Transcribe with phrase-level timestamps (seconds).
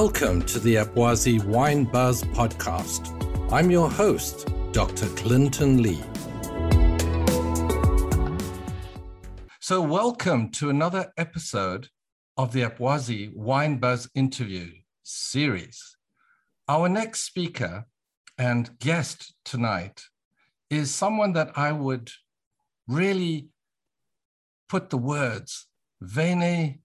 [0.00, 3.12] Welcome to the Abwazi Wine Buzz podcast.
[3.52, 5.06] I'm your host, Dr.
[5.10, 6.02] Clinton Lee.
[9.60, 11.90] So, welcome to another episode
[12.36, 14.72] of the Abwazi Wine Buzz interview
[15.04, 15.96] series.
[16.66, 17.86] Our next speaker
[18.36, 20.02] and guest tonight
[20.70, 22.10] is someone that I would
[22.88, 23.50] really
[24.68, 25.68] put the words
[26.00, 26.80] Veni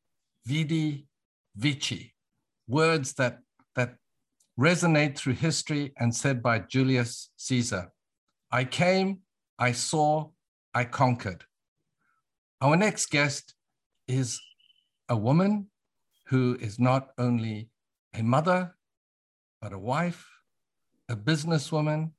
[0.46, 1.08] Vidi,
[1.56, 2.14] Vici,
[2.70, 3.40] words that,
[3.76, 3.96] that
[4.58, 7.92] resonate through history and said by Julius Caesar.
[8.52, 9.20] I came,
[9.58, 10.30] I saw,
[10.74, 11.44] I conquered.
[12.62, 13.56] Our next guest
[14.08, 14.40] is
[15.10, 15.68] a woman
[16.28, 17.70] who is not only
[18.14, 18.76] a mother,
[19.62, 20.28] but a wife,
[21.10, 22.12] a businesswoman,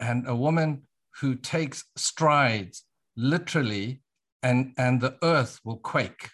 [0.00, 0.82] and a woman
[1.20, 2.84] who takes strides
[3.16, 4.02] literally,
[4.42, 6.30] and, and the earth will quake.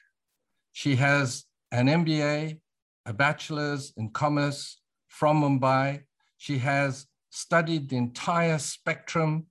[0.72, 2.60] She has an MBA,
[3.06, 6.02] a bachelor's in commerce from Mumbai.
[6.36, 9.46] She has studied the entire spectrum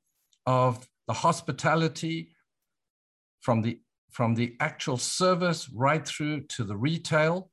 [0.45, 2.35] of the hospitality
[3.39, 3.79] from the,
[4.11, 7.49] from the actual service right through to the retail.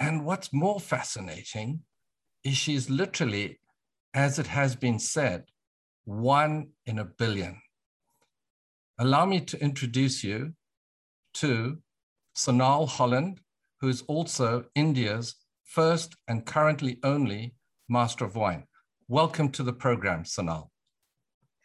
[0.00, 1.80] And what's more fascinating
[2.42, 3.60] is she's literally,
[4.12, 5.44] as it has been said,
[6.04, 7.60] one in a billion.
[8.98, 10.54] Allow me to introduce you
[11.34, 11.78] to
[12.36, 13.40] Sonal Holland,
[13.84, 17.54] who is also India's first and currently only
[17.86, 18.64] Master of Wine.
[19.08, 20.70] Welcome to the program, Sonal.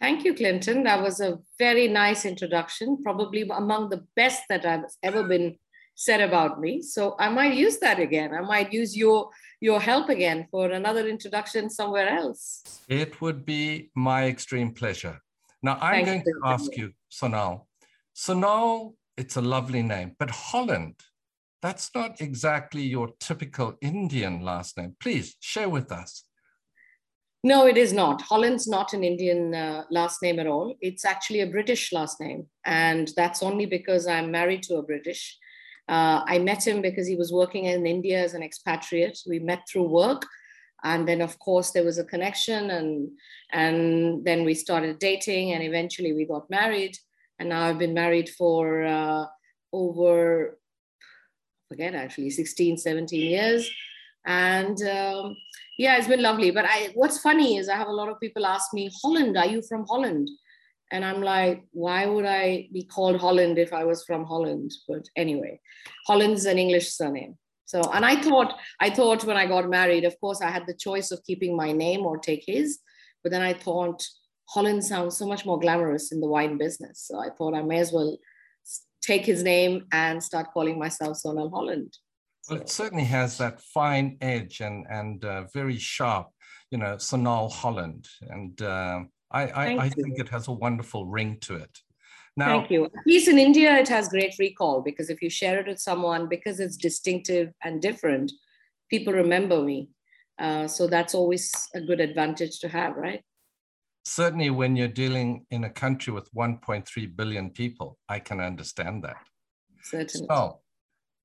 [0.01, 0.83] Thank you, Clinton.
[0.83, 5.55] That was a very nice introduction, probably among the best that I've ever been
[5.95, 6.81] said about me.
[6.81, 8.33] So I might use that again.
[8.33, 9.29] I might use your
[9.61, 12.81] your help again for another introduction somewhere else.
[12.89, 15.21] It would be my extreme pleasure.
[15.63, 16.41] Now I'm Thank going you.
[16.43, 17.67] to ask you, Sonal.
[18.13, 20.95] Sonal, it's a lovely name, but Holland,
[21.61, 24.95] that's not exactly your typical Indian last name.
[24.99, 26.23] Please share with us.
[27.43, 28.21] No, it is not.
[28.21, 30.75] Holland's not an Indian uh, last name at all.
[30.81, 32.47] It's actually a British last name.
[32.65, 35.37] And that's only because I'm married to a British.
[35.87, 39.17] Uh, I met him because he was working in India as an expatriate.
[39.25, 40.25] We met through work.
[40.83, 43.09] And then, of course, there was a connection, and,
[43.51, 46.95] and then we started dating, and eventually we got married.
[47.37, 49.25] And now I've been married for uh,
[49.73, 50.57] over,
[51.69, 53.69] forget actually, 16, 17 years.
[54.25, 55.37] And um,
[55.77, 56.51] yeah, it's been lovely.
[56.51, 59.45] But I, what's funny is I have a lot of people ask me, Holland, are
[59.45, 60.29] you from Holland?
[60.91, 64.71] And I'm like, why would I be called Holland if I was from Holland?
[64.87, 65.61] But anyway,
[66.07, 67.37] Holland's an English surname.
[67.65, 70.73] So, and I thought, I thought when I got married, of course, I had the
[70.73, 72.79] choice of keeping my name or take his.
[73.23, 74.03] But then I thought
[74.49, 77.05] Holland sounds so much more glamorous in the wine business.
[77.07, 78.17] So I thought I may as well
[79.01, 81.97] take his name and start calling myself Sonal Holland.
[82.49, 86.27] Well, it certainly has that fine edge and and uh, very sharp,
[86.71, 88.07] you know, Sonal Holland.
[88.21, 89.01] And uh,
[89.31, 91.79] I, I, I think it has a wonderful ring to it.
[92.35, 92.85] Now, Thank you.
[92.85, 96.27] At least in India, it has great recall because if you share it with someone,
[96.27, 98.31] because it's distinctive and different,
[98.89, 99.89] people remember me.
[100.39, 103.23] Uh, so that's always a good advantage to have, right?
[104.09, 109.17] Certainly, when you're dealing in a country with 1.3 billion people, I can understand that.
[109.83, 110.25] Certainly.
[110.27, 110.61] So,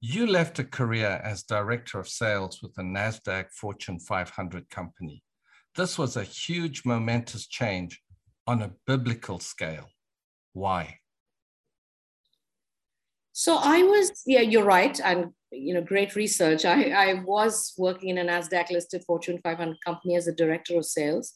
[0.02, 5.22] you left a career as director of sales with a NASDAQ Fortune 500 company.
[5.74, 8.02] This was a huge, momentous change
[8.46, 9.88] on a biblical scale.
[10.52, 10.98] Why?
[13.32, 16.66] So I was, yeah, you're right, and you know, great research.
[16.66, 20.84] I, I was working in a Nasdaq listed Fortune 500 company as a director of
[20.84, 21.32] sales,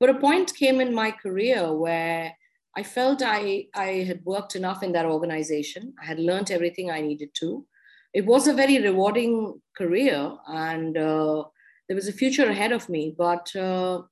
[0.00, 2.34] but a point came in my career where
[2.76, 5.94] I felt I I had worked enough in that organization.
[6.02, 7.66] I had learned everything I needed to.
[8.14, 11.44] It was a very rewarding career, and uh,
[11.88, 13.14] there was a future ahead of me.
[13.16, 14.02] But uh,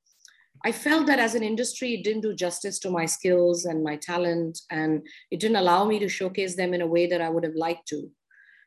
[0.65, 3.96] I felt that as an industry, it didn't do justice to my skills and my
[3.96, 7.44] talent, and it didn't allow me to showcase them in a way that I would
[7.44, 8.11] have liked to.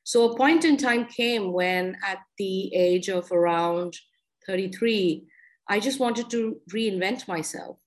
[0.04, 3.94] So a point in time came when, at the age of around
[4.48, 5.28] 33,
[5.72, 7.78] I just wanted to reinvent myself.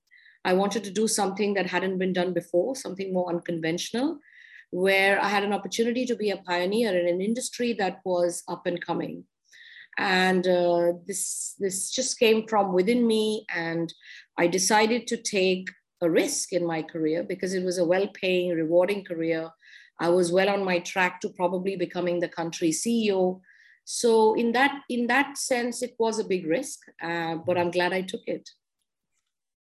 [0.42, 4.20] I wanted to do something that hadn't been done before, something more unconventional,
[4.70, 8.64] where I had an opportunity to be a pioneer in an industry that was up
[8.64, 9.24] and coming.
[9.98, 13.94] And uh, this this just came from within me and
[14.38, 15.68] i decided to take
[16.00, 19.50] a risk in my career because it was a well-paying rewarding career.
[20.00, 23.40] I was well on my track to probably becoming the country ceo
[23.84, 27.92] so in that in that sense it was a big risk uh, but i'm glad
[27.92, 28.48] i took it.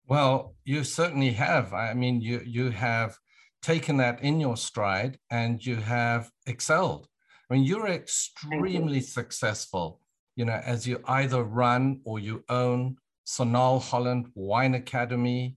[0.08, 1.72] Well you certainly have.
[1.72, 3.16] I mean you you have
[3.62, 7.06] taken that in your stride and you have excelled.
[7.50, 9.00] I mean you're extremely you.
[9.18, 10.02] successful
[10.36, 12.96] you know, as you either run or you own
[13.26, 15.56] Sonal Holland Wine Academy,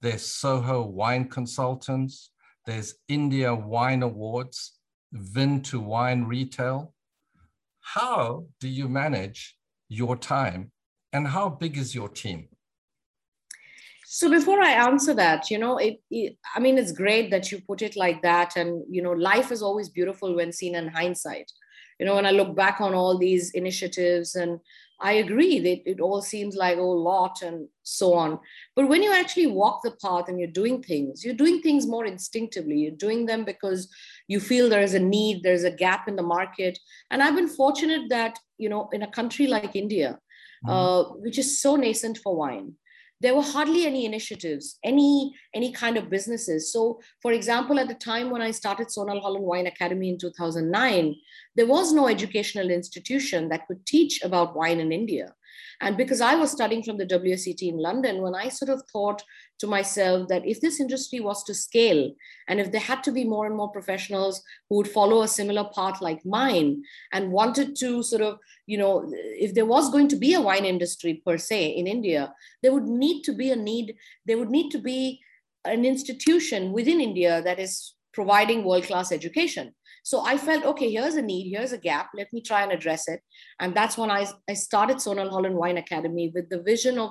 [0.00, 2.30] there's Soho Wine Consultants,
[2.66, 4.78] there's India Wine Awards,
[5.12, 6.92] Vin to Wine Retail.
[7.94, 9.56] How do you manage
[9.88, 10.72] your time
[11.12, 12.48] and how big is your team?
[14.08, 17.60] So before I answer that, you know, it, it, I mean, it's great that you
[17.60, 18.56] put it like that.
[18.56, 21.50] And, you know, life is always beautiful when seen in hindsight.
[22.00, 24.58] You know, when I look back on all these initiatives and
[25.00, 28.40] I agree that it all seems like a lot and so on.
[28.74, 32.06] But when you actually walk the path and you're doing things, you're doing things more
[32.06, 32.78] instinctively.
[32.78, 33.88] You're doing them because
[34.28, 36.78] you feel there is a need, there's a gap in the market.
[37.10, 40.18] And I've been fortunate that, you know, in a country like India,
[40.66, 40.70] mm-hmm.
[40.70, 42.74] uh, which is so nascent for wine,
[43.20, 46.70] there were hardly any initiatives, any any kind of businesses.
[46.72, 51.14] So, for example, at the time when I started Sonal Holland Wine Academy in 2009,
[51.54, 55.32] there was no educational institution that could teach about wine in India.
[55.80, 59.22] And because I was studying from the WSET in London, when I sort of thought
[59.58, 62.12] to myself that if this industry was to scale
[62.48, 65.64] and if there had to be more and more professionals who would follow a similar
[65.74, 66.82] path like mine
[67.12, 70.64] and wanted to sort of, you know, if there was going to be a wine
[70.64, 74.70] industry per se in India, there would need to be a need, there would need
[74.70, 75.20] to be
[75.64, 79.74] an institution within India that is providing world class education.
[80.10, 82.10] So I felt, okay, here's a need, here's a gap.
[82.14, 83.20] Let me try and address it.
[83.58, 87.10] And that's when I, I started Sonal Holland Wine Academy with the vision of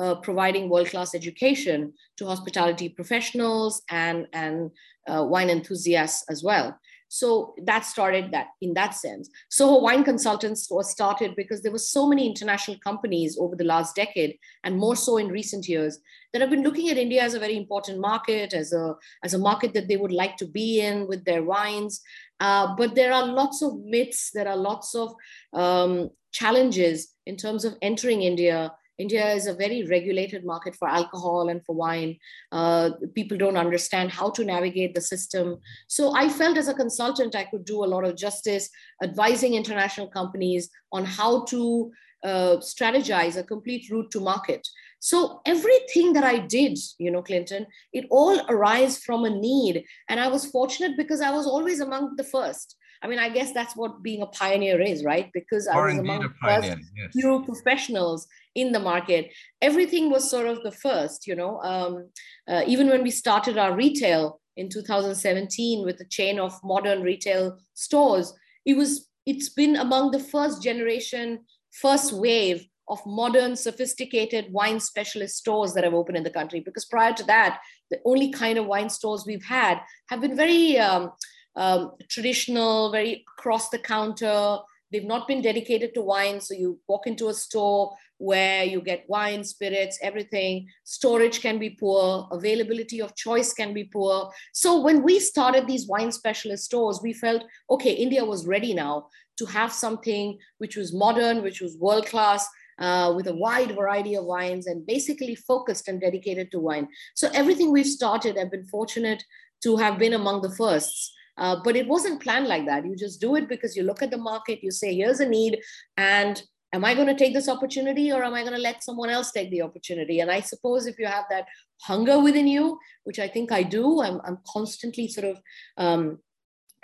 [0.00, 4.70] uh, providing world-class education to hospitality professionals and, and
[5.08, 6.78] uh, wine enthusiasts as well.
[7.08, 9.30] So that started that in that sense.
[9.48, 13.94] So Wine Consultants was started because there were so many international companies over the last
[13.94, 16.00] decade, and more so in recent years,
[16.32, 19.38] that have been looking at India as a very important market, as a as a
[19.38, 22.02] market that they would like to be in with their wines.
[22.40, 25.14] Uh, but there are lots of myths, there are lots of
[25.52, 28.72] um, challenges in terms of entering India.
[28.98, 32.16] India is a very regulated market for alcohol and for wine.
[32.50, 35.58] Uh, people don't understand how to navigate the system.
[35.86, 38.70] So I felt as a consultant, I could do a lot of justice
[39.02, 41.92] advising international companies on how to
[42.24, 44.66] uh, strategize a complete route to market.
[44.98, 49.84] So everything that I did, you know, Clinton, it all arose from a need.
[50.08, 52.76] And I was fortunate because I was always among the first.
[53.02, 55.30] I mean, I guess that's what being a pioneer is, right?
[55.32, 57.12] Because I was among the first yes.
[57.12, 59.32] few professionals in the market.
[59.60, 61.60] Everything was sort of the first, you know.
[61.60, 62.08] Um,
[62.48, 67.58] uh, even when we started our retail in 2017 with a chain of modern retail
[67.74, 68.32] stores,
[68.64, 71.40] it was it's been among the first generation,
[71.72, 76.60] first wave of modern, sophisticated wine specialist stores that have opened in the country.
[76.60, 77.60] Because prior to that,
[77.90, 81.12] the only kind of wine stores we've had have been very um,
[81.56, 84.58] um, traditional, very across the counter.
[84.92, 86.40] They've not been dedicated to wine.
[86.40, 90.68] So you walk into a store where you get wine, spirits, everything.
[90.84, 94.30] Storage can be poor, availability of choice can be poor.
[94.52, 99.08] So when we started these wine specialist stores, we felt, okay, India was ready now
[99.38, 104.14] to have something which was modern, which was world class, uh, with a wide variety
[104.16, 106.88] of wines and basically focused and dedicated to wine.
[107.14, 109.22] So everything we've started, I've been fortunate
[109.62, 111.12] to have been among the firsts.
[111.38, 112.86] Uh, but it wasn't planned like that.
[112.86, 115.58] You just do it because you look at the market, you say, here's a need,
[115.98, 119.10] and am I going to take this opportunity or am I going to let someone
[119.10, 120.20] else take the opportunity?
[120.20, 121.46] And I suppose if you have that
[121.82, 125.40] hunger within you, which I think I do, I'm, I'm constantly sort of,
[125.76, 126.18] um,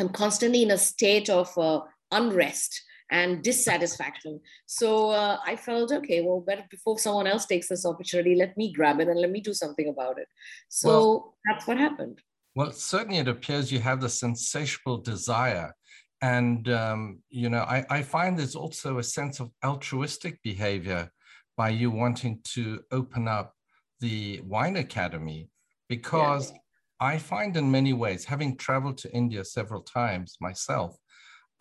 [0.00, 4.40] I'm constantly in a state of uh, unrest and dissatisfaction.
[4.66, 8.72] So uh, I felt, okay, well, better before someone else takes this opportunity, let me
[8.72, 10.26] grab it and let me do something about it.
[10.68, 12.20] So well, that's what happened.
[12.54, 15.74] Well, certainly it appears you have this insatiable desire.
[16.22, 21.10] And, um, you know, I, I find there's also a sense of altruistic behavior
[21.56, 23.54] by you wanting to open up
[24.00, 25.50] the Wine Academy
[25.88, 26.56] because yeah.
[27.00, 30.96] I find in many ways, having traveled to India several times myself,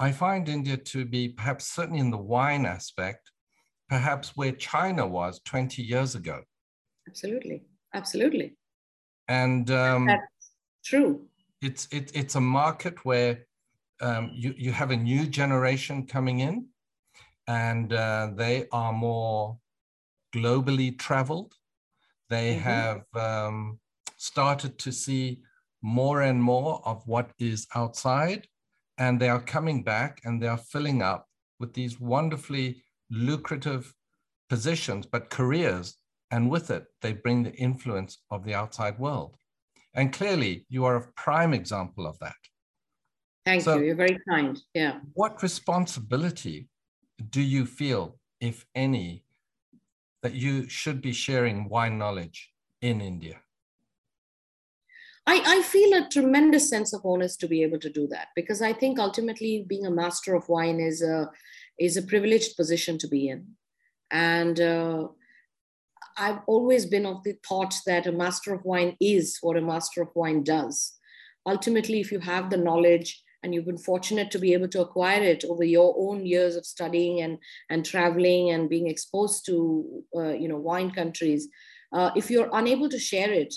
[0.01, 3.29] I find India to be perhaps certainly in the wine aspect,
[3.87, 6.41] perhaps where China was 20 years ago.
[7.07, 7.61] Absolutely.
[7.93, 8.55] Absolutely.
[9.27, 10.53] And um, that's
[10.83, 11.27] true.
[11.61, 13.45] It's, it, it's a market where
[14.01, 16.65] um, you, you have a new generation coming in
[17.47, 19.59] and uh, they are more
[20.33, 21.53] globally traveled.
[22.27, 22.63] They mm-hmm.
[22.63, 23.79] have um,
[24.17, 25.43] started to see
[25.83, 28.47] more and more of what is outside
[28.97, 31.27] and they are coming back and they are filling up
[31.59, 33.93] with these wonderfully lucrative
[34.49, 35.97] positions, but careers.
[36.31, 39.37] And with it, they bring the influence of the outside world.
[39.93, 42.35] And clearly, you are a prime example of that.
[43.45, 43.85] Thank so, you.
[43.87, 44.61] You're very kind.
[44.73, 44.99] Yeah.
[45.13, 46.69] What responsibility
[47.29, 49.25] do you feel, if any,
[50.23, 53.41] that you should be sharing wine knowledge in India?
[55.27, 58.61] I, I feel a tremendous sense of onus to be able to do that because
[58.61, 61.29] I think ultimately being a master of wine is a
[61.79, 63.47] is a privileged position to be in,
[64.11, 65.07] and uh,
[66.17, 70.01] I've always been of the thought that a master of wine is what a master
[70.01, 70.93] of wine does.
[71.45, 75.23] Ultimately, if you have the knowledge and you've been fortunate to be able to acquire
[75.23, 77.37] it over your own years of studying and
[77.69, 81.47] and traveling and being exposed to uh, you know wine countries,
[81.93, 83.53] uh, if you're unable to share it,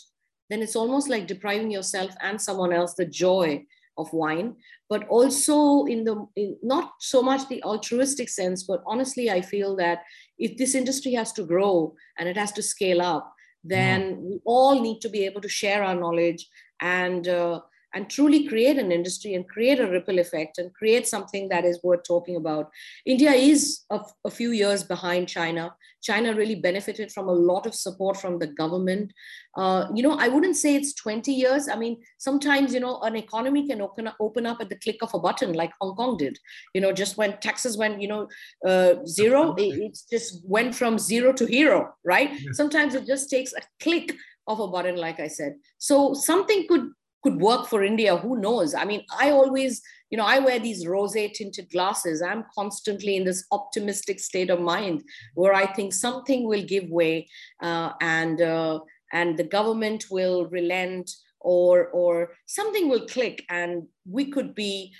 [0.54, 3.60] then it's almost like depriving yourself and someone else the joy
[3.98, 4.54] of wine
[4.88, 9.74] but also in the in not so much the altruistic sense but honestly i feel
[9.74, 10.04] that
[10.38, 13.34] if this industry has to grow and it has to scale up
[13.64, 14.20] then mm.
[14.22, 16.48] we all need to be able to share our knowledge
[16.80, 17.60] and uh,
[17.94, 21.80] and truly create an industry and create a ripple effect and create something that is
[21.82, 22.70] worth talking about.
[23.06, 25.74] India is a, a, few years behind China.
[26.02, 29.12] China really benefited from a lot of support from the government.
[29.56, 31.68] Uh, you know, I wouldn't say it's 20 years.
[31.68, 34.98] I mean, sometimes, you know, an economy can open up, open up at the click
[35.02, 36.38] of a button like Hong Kong did.
[36.74, 38.28] You know, just when taxes went, you know,
[38.66, 42.30] uh, zero, it, it just went from zero to hero, right?
[42.52, 44.14] Sometimes it just takes a click
[44.46, 45.54] of a button, like I said.
[45.78, 46.90] So something could
[47.24, 48.16] could work for India.
[48.16, 48.74] Who knows?
[48.74, 52.20] I mean, I always, you know, I wear these rose tinted glasses.
[52.20, 55.02] I'm constantly in this optimistic state of mind
[55.34, 57.28] where I think something will give way
[57.62, 58.80] uh, and uh,
[59.12, 64.92] and the government will relent or or something will click and we could be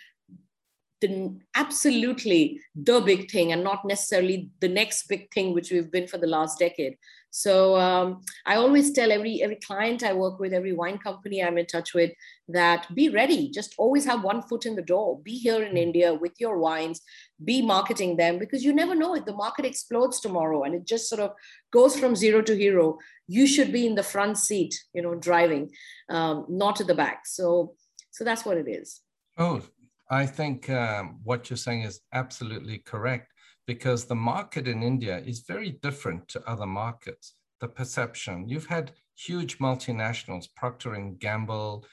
[1.01, 6.07] the absolutely the big thing and not necessarily the next big thing which we've been
[6.07, 6.97] for the last decade
[7.37, 11.59] so um, I always tell every every client I work with, every wine company I'm
[11.59, 12.13] in touch with,
[12.47, 13.51] that be ready.
[13.51, 15.19] Just always have one foot in the door.
[15.19, 17.01] Be here in India with your wines.
[17.43, 21.09] Be marketing them because you never know if the market explodes tomorrow and it just
[21.09, 21.33] sort of
[21.73, 22.99] goes from zero to hero.
[23.27, 25.73] You should be in the front seat, you know, driving,
[26.11, 27.27] um, not at the back.
[27.27, 27.75] So
[28.13, 29.01] so that's what it is.
[29.37, 29.61] Oh,
[30.09, 33.34] I think um, what you're saying is absolutely correct
[33.67, 37.35] because the market in India is very different to other markets.
[37.61, 41.85] The perception, you've had huge multinationals, Procter and Gamble,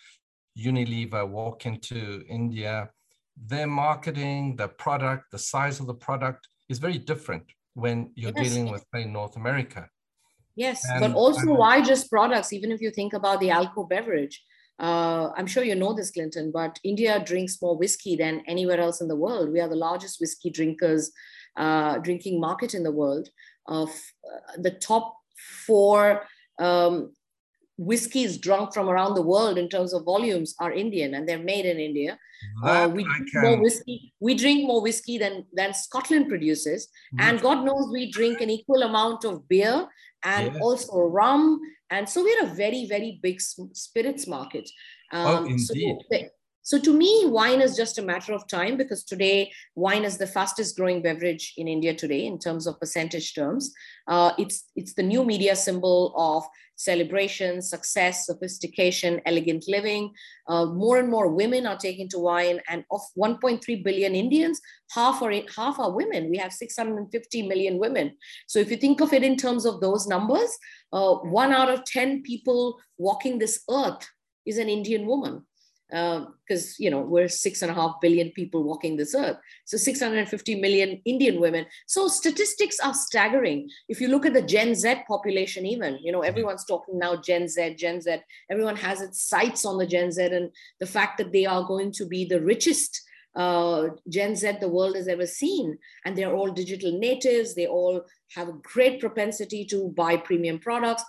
[0.58, 2.90] Unilever walk into India.
[3.38, 8.50] Their marketing, the product, the size of the product is very different when you're yes.
[8.50, 9.88] dealing with, say, North America.
[10.56, 12.52] Yes, and, but also and, why just products?
[12.52, 14.44] Even if you think about the alcohol beverage,
[14.80, 19.00] uh, I'm sure you know this, Clinton, but India drinks more whiskey than anywhere else
[19.00, 19.52] in the world.
[19.52, 21.12] We are the largest whiskey drinkers
[21.58, 23.30] uh, drinking market in the world.
[23.68, 25.16] Of uh, the top
[25.66, 26.24] four
[26.60, 27.12] um,
[27.78, 31.66] whiskeys drunk from around the world in terms of volumes are Indian and they're made
[31.66, 32.18] in India.
[32.64, 34.14] Uh, we drink more whiskey.
[34.20, 37.30] We drink more whiskey than than Scotland produces, mm-hmm.
[37.30, 39.88] and God knows we drink an equal amount of beer
[40.24, 40.62] and yes.
[40.62, 41.60] also rum.
[41.92, 44.68] And so we're a very very big spirits market.
[45.14, 45.98] Oh, um, oh, indeed.
[46.12, 46.18] So
[46.64, 50.28] so to me, wine is just a matter of time because today wine is the
[50.28, 53.74] fastest growing beverage in India today in terms of percentage terms.
[54.08, 56.44] Uh, it's it's the new media symbol of
[56.76, 60.12] celebration, success, sophistication, elegant living.
[60.48, 64.60] Uh, more and more women are taking to wine, and of 1.3 billion Indians,
[64.92, 66.30] half are half are women.
[66.30, 68.18] We have 650 million women.
[68.48, 70.58] So if you think of it in terms of those numbers,
[70.94, 74.08] uh, one out of 10 people walking this earth
[74.46, 75.46] is an Indian woman
[75.92, 79.76] because um, you know we're six and a half billion people walking this earth so
[79.76, 84.96] 650 million indian women so statistics are staggering if you look at the gen z
[85.06, 86.30] population even you know mm-hmm.
[86.30, 88.18] everyone's talking now gen z gen z
[88.50, 91.92] everyone has its sights on the gen z and the fact that they are going
[91.92, 93.02] to be the richest
[93.34, 95.78] uh, Gen Z the world has ever seen.
[96.04, 97.56] And they're all digital natives.
[97.56, 98.04] They all
[98.36, 101.06] have a great propensity to buy premium products.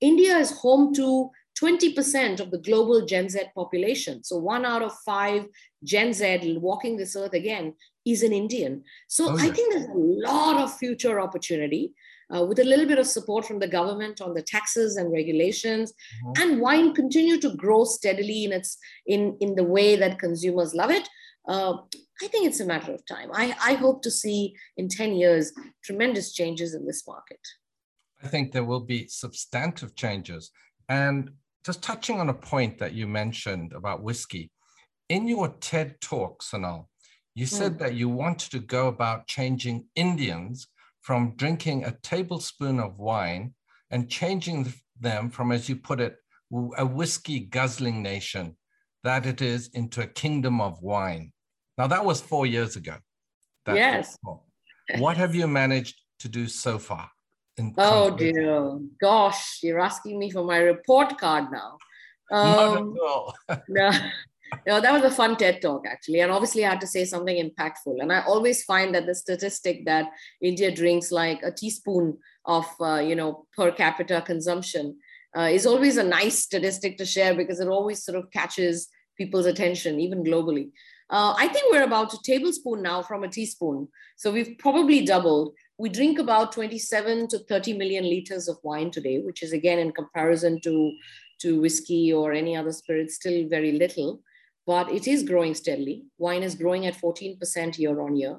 [0.00, 1.30] India is home to
[1.60, 4.22] 20% of the global Gen Z population.
[4.24, 5.46] So one out of five
[5.84, 7.74] Gen Z walking this earth again
[8.06, 8.82] is an Indian.
[9.08, 9.44] So oh, yeah.
[9.44, 11.92] I think there's a lot of future opportunity.
[12.32, 15.92] Uh, with a little bit of support from the government on the taxes and regulations,
[16.24, 16.40] mm-hmm.
[16.40, 20.92] and wine continue to grow steadily in its in in the way that consumers love
[20.92, 21.08] it.
[21.48, 21.78] Uh,
[22.22, 23.30] I think it's a matter of time.
[23.32, 25.52] I, I hope to see in 10 years
[25.82, 27.40] tremendous changes in this market.
[28.22, 30.50] I think there will be substantive changes.
[30.88, 31.30] And
[31.64, 34.50] just touching on a point that you mentioned about whiskey,
[35.08, 36.86] in your TED talk, Sonal,
[37.34, 37.54] you hmm.
[37.54, 37.78] said mm.
[37.78, 40.68] that you wanted to go about changing Indians
[41.02, 43.54] from drinking a tablespoon of wine
[43.90, 46.16] and changing them from, as you put it,
[46.76, 48.56] a whiskey guzzling nation,
[49.04, 51.32] that it is into a kingdom of wine.
[51.78, 52.96] Now, that was four years ago.
[53.66, 54.18] Yes.
[54.98, 57.10] What have you managed to do so far?
[57.78, 61.78] Oh dear, gosh, you're asking me for my report card now.
[62.32, 62.94] Um,
[63.68, 63.90] no,
[64.66, 67.36] no, that was a fun TED talk actually, and obviously I had to say something
[67.36, 68.00] impactful.
[68.00, 73.02] And I always find that the statistic that India drinks like a teaspoon of uh,
[73.04, 74.98] you know per capita consumption
[75.36, 79.46] uh, is always a nice statistic to share because it always sort of catches people's
[79.46, 80.70] attention, even globally.
[81.10, 83.88] Uh, I think we're about a tablespoon now from a teaspoon.
[84.16, 85.54] So we've probably doubled.
[85.80, 89.92] We drink about 27 to 30 million liters of wine today, which is again in
[89.92, 90.92] comparison to,
[91.40, 94.20] to whiskey or any other spirit, still very little,
[94.66, 96.04] but it is growing steadily.
[96.18, 98.36] Wine is growing at 14% year on year.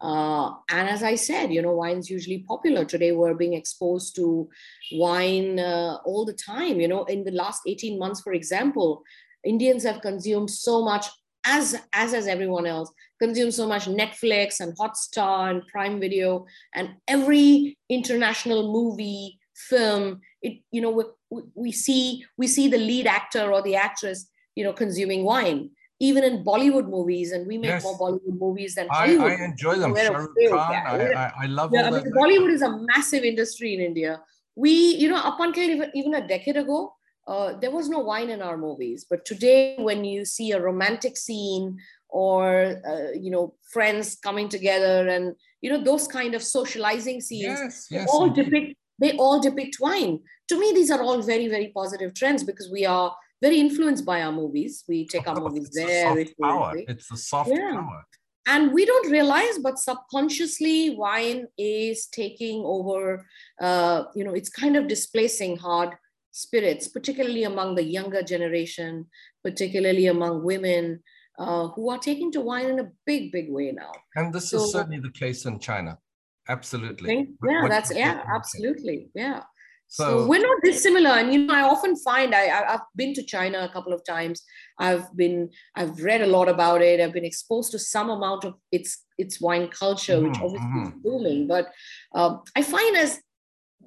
[0.00, 2.84] Uh, and as I said, you know, wine's usually popular.
[2.84, 4.48] Today, we're being exposed to
[4.92, 6.78] wine uh, all the time.
[6.78, 9.02] You know, in the last 18 months, for example,
[9.44, 11.06] Indians have consumed so much,
[11.46, 16.90] as as has everyone else, consumed so much Netflix and Hotstar and Prime Video and
[17.08, 20.20] every international movie, film.
[20.42, 20.90] It you know
[21.30, 25.70] we, we see we see the lead actor or the actress you know consuming wine
[25.98, 27.82] even in Bollywood movies, and we make yes.
[27.82, 29.32] more Bollywood movies than Hollywood.
[29.32, 29.96] I, I enjoy them.
[29.96, 33.74] Shah Rukh Khan, I, I, I, love yeah, I mean, Bollywood is a massive industry
[33.74, 34.20] in India.
[34.54, 36.94] We, you know, up until even, even a decade ago,
[37.26, 39.04] uh, there was no wine in our movies.
[39.08, 41.78] But today, when you see a romantic scene
[42.08, 47.60] or, uh, you know, friends coming together and, you know, those kind of socializing scenes,
[47.60, 50.20] yes, yes, all depict, they all depict wine.
[50.48, 54.22] To me, these are all very, very positive trends because we are very influenced by
[54.22, 54.84] our movies.
[54.88, 56.74] We take our movies it's very power.
[56.76, 57.72] It's the soft yeah.
[57.72, 58.04] power.
[58.48, 63.26] And we don't realize, but subconsciously, wine is taking over.
[63.60, 65.96] Uh, you know, it's kind of displacing hard
[66.36, 69.06] spirits, particularly among the younger generation,
[69.42, 71.02] particularly among women
[71.38, 73.92] uh, who are taking to wine in a big, big way now.
[74.14, 75.98] And this so, is certainly the case in China.
[76.46, 77.06] Absolutely.
[77.06, 79.42] Think, yeah, what that's yeah, absolutely, yeah.
[79.88, 81.10] So, so, we're not dissimilar.
[81.10, 84.04] And you know, I often find I, I have been to China a couple of
[84.04, 84.42] times.
[84.78, 87.00] I've been I've read a lot about it.
[87.00, 90.44] I've been exposed to some amount of its its wine culture, which mm-hmm.
[90.44, 90.86] obviously mm-hmm.
[90.88, 91.46] is booming.
[91.46, 91.72] But
[92.14, 93.20] um, I find as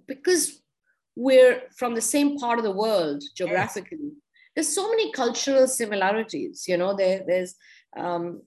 [0.07, 0.61] because
[1.27, 4.13] we're from the same part of the world geographically, yes.
[4.55, 6.65] there's so many cultural similarities.
[6.67, 7.55] You know, there, there's
[7.97, 8.41] um,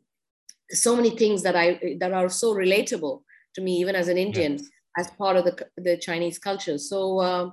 [0.71, 3.23] so many things that I that are so relatable
[3.55, 4.55] to me, even as an Indian.
[4.59, 6.79] Yes as part of the, the Chinese culture.
[6.79, 7.51] So uh,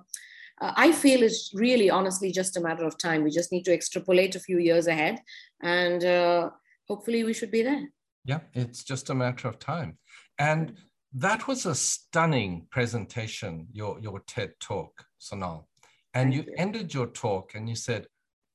[0.62, 3.23] I feel it's really honestly just a matter of time.
[3.23, 5.21] We just need to extrapolate a few years ahead
[5.62, 6.49] and uh,
[6.88, 7.89] hopefully we should be there.
[8.25, 9.97] Yeah, it's just a matter of time.
[10.38, 10.75] And
[11.13, 15.65] that was a stunning presentation, your, your TED talk, Sonal.
[16.13, 18.08] And you, you ended your talk and you said,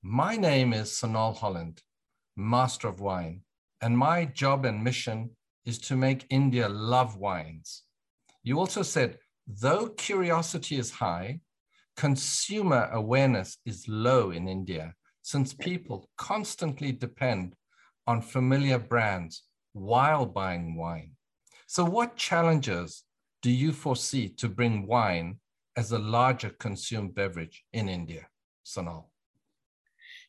[0.03, 1.83] My name is Sonal Holland,
[2.37, 3.43] Master of Wine,
[3.81, 5.31] and my job and mission
[5.65, 7.85] is to make India love wines
[8.45, 11.41] you also said, though curiosity is high,
[11.97, 17.55] consumer awareness is low in India since people constantly depend
[18.07, 21.13] on familiar brands while buying wine.
[21.67, 23.05] So, what challenges
[23.41, 25.41] do you foresee to bring wine
[25.77, 28.27] as a larger consumed beverage in India,
[28.65, 29.05] Sonal?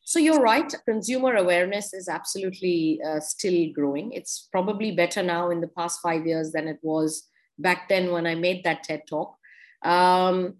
[0.02, 0.72] So you're right.
[0.84, 4.12] Consumer awareness is absolutely uh, still growing.
[4.12, 7.26] It's probably better now in the past five years than it was
[7.58, 9.36] back then when I made that TED talk.
[9.82, 10.58] Um,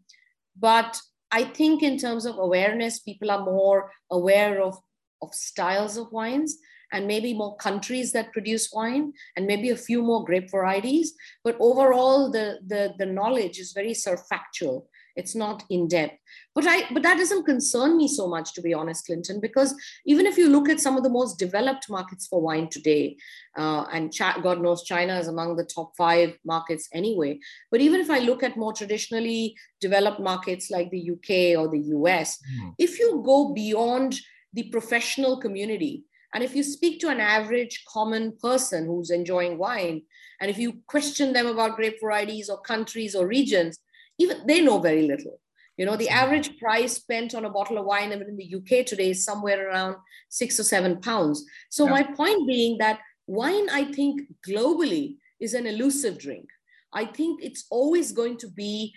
[0.58, 4.78] but I think in terms of awareness, people are more aware of,
[5.22, 6.58] of styles of wines
[6.92, 11.14] and maybe more countries that produce wine and maybe a few more grape varieties.
[11.44, 14.84] But overall, the, the, the knowledge is very surfactual
[15.16, 16.14] it's not in depth
[16.54, 20.26] but i but that doesn't concern me so much to be honest clinton because even
[20.26, 23.16] if you look at some of the most developed markets for wine today
[23.56, 27.38] uh, and god knows china is among the top five markets anyway
[27.70, 31.80] but even if i look at more traditionally developed markets like the uk or the
[31.80, 32.74] us mm.
[32.78, 34.20] if you go beyond
[34.52, 36.04] the professional community
[36.36, 40.02] and if you speak to an average common person who's enjoying wine,
[40.38, 43.78] and if you question them about grape varieties or countries or regions,
[44.18, 45.40] even they know very little.
[45.78, 48.84] You know, the average price spent on a bottle of wine even in the UK
[48.84, 49.96] today is somewhere around
[50.28, 51.42] six or seven pounds.
[51.70, 51.92] So yeah.
[51.92, 56.50] my point being that wine, I think globally is an elusive drink.
[56.92, 58.92] I think it's always going to be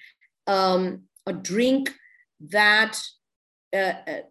[0.46, 1.96] um, a drink
[2.50, 3.02] that
[3.74, 4.22] uh, uh,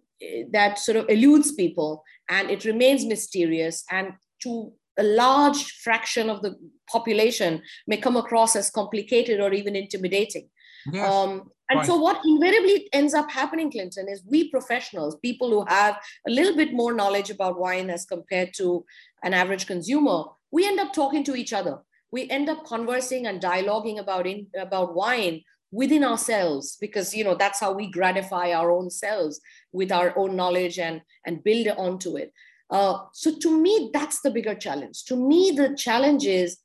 [0.51, 6.43] that sort of eludes people and it remains mysterious and to a large fraction of
[6.43, 6.57] the
[6.91, 10.49] population may come across as complicated or even intimidating
[10.93, 15.67] Yes, um, and so what invariably ends up happening, Clinton, is we professionals, people who
[15.69, 18.87] have a little bit more knowledge about wine as compared to
[19.23, 21.79] an average consumer, we end up talking to each other.
[22.11, 27.35] we end up conversing and dialoguing about in, about wine within ourselves because you know
[27.35, 29.41] that's how we gratify our own selves
[29.73, 32.33] with our own knowledge and and build onto it.
[32.71, 35.05] Uh, so to me that's the bigger challenge.
[35.05, 36.59] To me the challenge is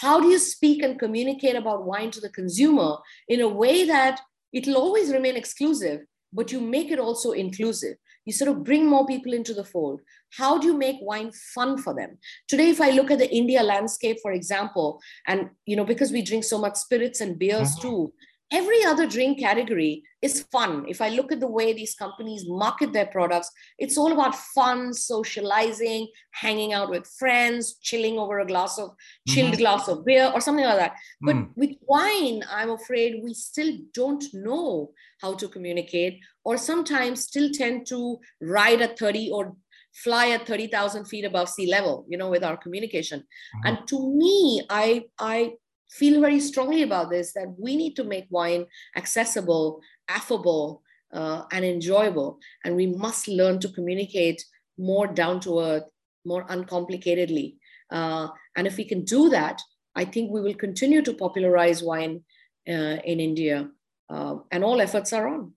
[0.00, 4.20] how do you speak and communicate about wine to the consumer in a way that
[4.52, 6.00] it'll always remain exclusive
[6.32, 7.96] but you make it also inclusive?
[8.26, 10.02] You sort of bring more people into the fold.
[10.36, 12.18] How do you make wine fun for them?
[12.48, 16.22] Today if i look at the india landscape for example and you know because we
[16.22, 17.88] drink so much spirits and beers mm-hmm.
[17.88, 18.12] too
[18.50, 20.84] every other drink category is fun.
[20.88, 24.92] If I look at the way these companies market their products, it's all about fun,
[24.92, 28.90] socializing, hanging out with friends, chilling over a glass of
[29.28, 29.60] chilled mm-hmm.
[29.60, 30.96] glass of beer or something like that.
[31.20, 31.50] But mm.
[31.56, 37.86] with wine, I'm afraid we still don't know how to communicate, or sometimes still tend
[37.88, 39.56] to ride at 30 or
[39.92, 43.20] fly at 30,000 feet above sea level, you know, with our communication.
[43.20, 43.66] Mm-hmm.
[43.66, 45.54] And to me, I I
[45.88, 51.64] feel very strongly about this that we need to make wine accessible, affable, uh, and
[51.64, 52.38] enjoyable.
[52.64, 54.44] And we must learn to communicate
[54.78, 55.84] more down to earth,
[56.24, 57.56] more uncomplicatedly.
[57.90, 59.60] Uh, and if we can do that,
[59.94, 62.22] I think we will continue to popularize wine
[62.68, 63.70] uh, in India.
[64.10, 65.52] Uh, and all efforts are on.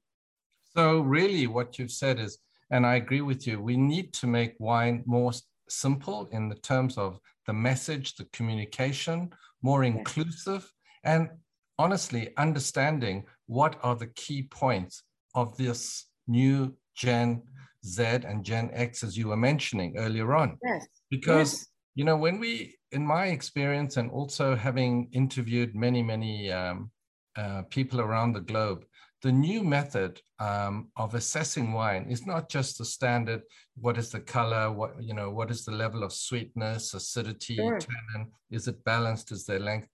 [0.75, 2.37] So, really, what you've said is,
[2.69, 5.33] and I agree with you, we need to make wine more
[5.67, 9.31] simple in the terms of the message, the communication,
[9.61, 10.71] more inclusive,
[11.03, 11.29] and
[11.77, 15.03] honestly understanding what are the key points
[15.35, 17.41] of this new Gen
[17.85, 20.57] Z and Gen X, as you were mentioning earlier on.
[20.63, 20.87] Yes.
[21.09, 21.67] Because, yes.
[21.95, 26.91] you know, when we, in my experience, and also having interviewed many, many um,
[27.35, 28.85] uh, people around the globe,
[29.21, 33.41] the new method um, of assessing wine is not just the standard
[33.79, 37.79] what is the color what you know what is the level of sweetness acidity sure.
[37.79, 39.87] tannin is it balanced is there length?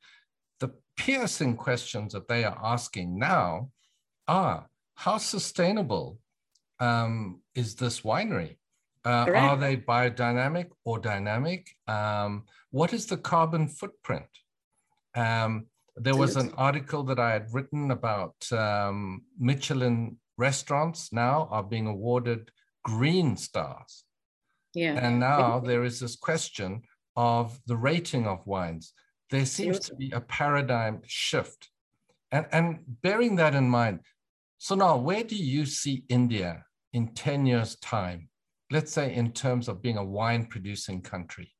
[0.60, 3.70] The piercing questions that they are asking now
[4.28, 6.20] are how sustainable
[6.80, 8.58] um, is this winery?
[9.06, 11.70] Uh, are they biodynamic or dynamic?
[11.88, 14.26] Um, what is the carbon footprint?
[15.16, 15.68] Um,
[16.00, 21.88] there was an article that I had written about um, Michelin restaurants now are being
[21.88, 22.52] awarded
[22.84, 24.04] green stars.
[24.74, 24.94] Yeah.
[24.94, 26.84] And now there is this question
[27.16, 28.94] of the rating of wines.
[29.32, 31.70] There seems to be a paradigm shift.
[32.32, 34.02] And, and bearing that in mind,
[34.58, 38.30] so now where do you see India in 10 years' time?
[38.70, 41.52] Let's say in terms of being a wine producing country.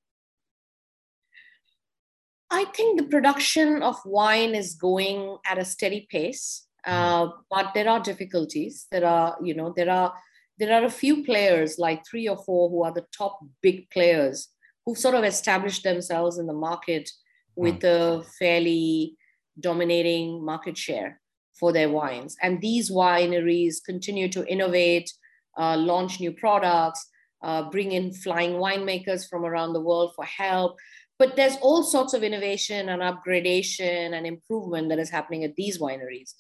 [2.49, 6.93] I think the production of wine is going at a steady pace, hmm.
[6.93, 8.88] uh, but there are difficulties.
[8.91, 10.13] There are, you know, there are
[10.60, 14.49] there are a few players, like three or four, who are the top big players
[14.86, 17.10] who've sort of established themselves in the market
[17.55, 18.21] with mm.
[18.21, 19.15] a fairly
[19.60, 21.19] dominating market share
[21.60, 22.38] for their wines.
[22.41, 25.12] And these wineries continue to innovate,
[25.57, 27.05] uh, launch new products,
[27.43, 30.77] uh, bring in flying winemakers from around the world for help
[31.19, 35.80] but there's all sorts of innovation and upgradation and improvement that is happening at these
[35.80, 36.34] wineries.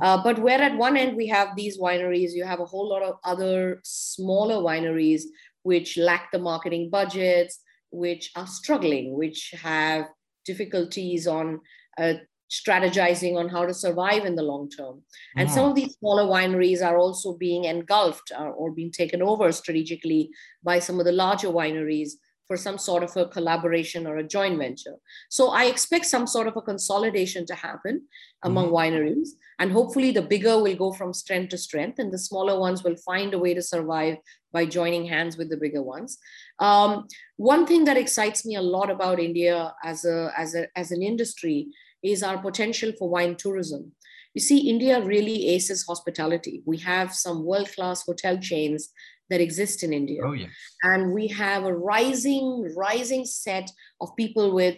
[0.00, 3.02] Uh, but where at one end we have these wineries you have a whole lot
[3.02, 5.22] of other smaller wineries
[5.62, 10.06] which lack the marketing budgets which are struggling which have
[10.46, 11.60] difficulties on
[11.98, 12.14] uh,
[12.50, 15.02] strategizing on how to survive in the long term.
[15.36, 19.22] And some of these smaller wineries are also being engulfed or, uh, or being taken
[19.22, 20.30] over strategically
[20.64, 22.10] by some of the larger wineries
[22.50, 24.96] for some sort of a collaboration or a joint venture.
[25.28, 28.08] So I expect some sort of a consolidation to happen
[28.42, 28.74] among mm-hmm.
[28.74, 29.28] wineries.
[29.60, 32.96] And hopefully the bigger will go from strength to strength, and the smaller ones will
[32.96, 34.16] find a way to survive
[34.52, 36.18] by joining hands with the bigger ones.
[36.58, 40.90] Um, one thing that excites me a lot about India as, a, as, a, as
[40.90, 41.68] an industry
[42.02, 43.92] is our potential for wine tourism.
[44.34, 46.62] You see, India really aces hospitality.
[46.66, 48.90] We have some world class hotel chains
[49.30, 50.22] that exist in India.
[50.24, 50.50] Oh, yes.
[50.82, 54.76] And we have a rising, rising set of people with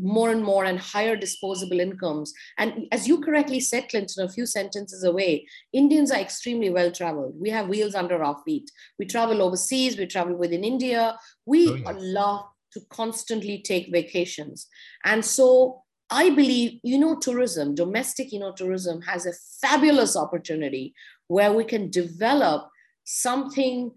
[0.00, 2.32] more and more and higher disposable incomes.
[2.58, 7.34] And as you correctly said, Clinton, a few sentences away, Indians are extremely well traveled.
[7.38, 8.70] We have wheels under our feet.
[8.98, 11.18] We travel overseas, we travel within India.
[11.44, 11.96] We oh, yes.
[11.98, 14.66] love to constantly take vacations.
[15.04, 20.94] And so I believe, you know, tourism, domestic, you know, tourism has a fabulous opportunity
[21.28, 22.68] where we can develop
[23.18, 23.92] something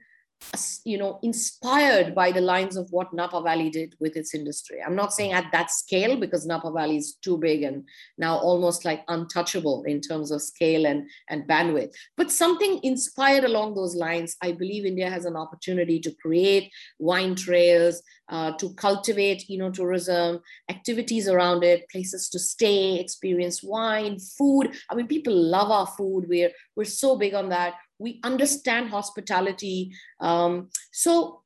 [0.84, 4.80] you know, inspired by the lines of what Napa Valley did with its industry.
[4.86, 8.86] I'm not saying at that scale because Napa Valley is too big and now almost
[8.86, 14.36] like untouchable in terms of scale and, and bandwidth, but something inspired along those lines.
[14.42, 19.72] I believe India has an opportunity to create wine trails, uh, to cultivate, you know,
[19.72, 24.72] tourism, activities around it, places to stay, experience wine, food.
[24.90, 26.26] I mean, people love our food.
[26.28, 29.94] We're, we're so big on that we understand hospitality.
[30.20, 31.42] Um, so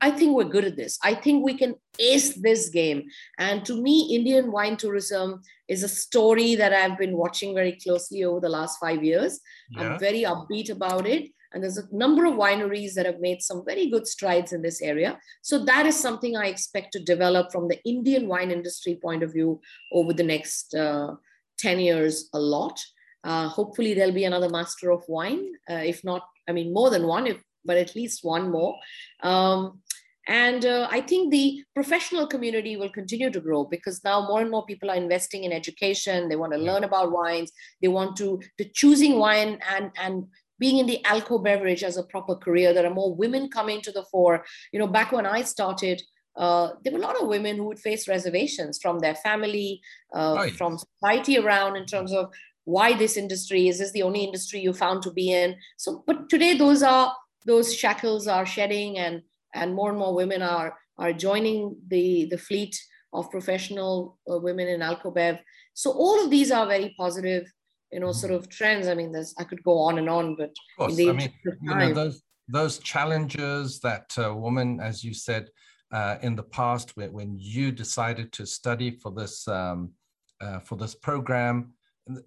[0.00, 0.98] I think we're good at this.
[1.04, 3.04] I think we can ace this game.
[3.38, 8.24] And to me, Indian wine tourism is a story that I've been watching very closely
[8.24, 9.38] over the last five years.
[9.70, 9.92] Yeah.
[9.92, 11.30] I'm very upbeat about it.
[11.52, 14.82] And there's a number of wineries that have made some very good strides in this
[14.82, 15.18] area.
[15.42, 19.32] So that is something I expect to develop from the Indian wine industry point of
[19.32, 19.60] view
[19.92, 21.14] over the next uh,
[21.58, 22.78] 10 years a lot.
[23.24, 27.06] Uh, hopefully, there'll be another master of wine, uh, if not, I mean, more than
[27.06, 28.76] one, if, but at least one more.
[29.22, 29.80] Um,
[30.28, 34.50] and uh, I think the professional community will continue to grow because now more and
[34.50, 36.28] more people are investing in education.
[36.28, 37.50] They want to learn about wines.
[37.80, 40.26] They want to, to choosing wine and, and
[40.58, 42.74] being in the alcohol beverage as a proper career.
[42.74, 44.44] There are more women coming to the fore.
[44.70, 46.02] You know, back when I started,
[46.36, 49.80] uh, there were a lot of women who would face reservations from their family,
[50.14, 50.52] uh, right.
[50.52, 52.30] from society around in terms of
[52.68, 55.56] why this industry is this the only industry you found to be in.
[55.78, 57.14] So but today those are
[57.46, 59.22] those shackles are shedding and
[59.54, 62.78] and more and more women are are joining the the fleet
[63.14, 65.40] of professional uh, women in alcobev.
[65.72, 67.44] So all of these are very positive
[67.90, 68.86] you know sort of trends.
[68.86, 71.74] I mean there's i could go on and on but of course, I mean, you
[71.74, 75.48] know, those those challenges that uh, woman as you said
[75.90, 79.92] uh, in the past when, when you decided to study for this um,
[80.42, 81.72] uh, for this program